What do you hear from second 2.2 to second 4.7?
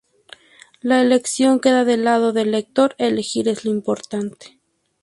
del lector; elegir es lo importante.